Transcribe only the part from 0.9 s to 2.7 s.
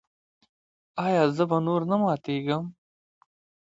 ایا زه به نور نه ماتیږم؟